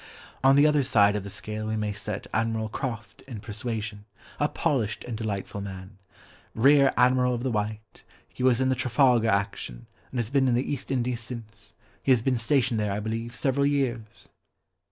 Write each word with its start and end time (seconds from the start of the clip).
On 0.43 0.55
the 0.55 0.65
other 0.65 0.81
side 0.83 1.15
of 1.15 1.23
the 1.23 1.29
scale 1.29 1.67
we 1.67 1.75
may 1.75 1.93
set 1.93 2.25
Admiral 2.33 2.69
Croft 2.69 3.21
in 3.27 3.39
Persuasion, 3.39 4.05
a 4.39 4.49
polished 4.49 5.03
and 5.03 5.15
delightful 5.15 5.61
man, 5.61 5.99
"rear 6.55 6.91
admiral 6.97 7.35
of 7.35 7.43
the 7.43 7.51
white. 7.51 8.03
He 8.27 8.41
was 8.41 8.59
in 8.59 8.69
the 8.69 8.75
Trafalgar 8.75 9.29
action, 9.29 9.85
and 10.09 10.17
has 10.17 10.31
been 10.31 10.47
in 10.47 10.55
the 10.55 10.73
East 10.73 10.89
Indies 10.89 11.19
since; 11.21 11.73
he 12.01 12.11
has 12.11 12.23
been 12.23 12.39
stationed 12.39 12.79
there, 12.79 12.91
I 12.91 12.99
believe, 12.99 13.35
several 13.35 13.67
years." 13.67 14.27